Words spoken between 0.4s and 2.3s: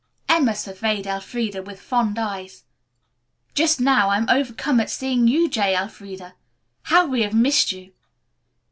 surveyed Elfreda with fond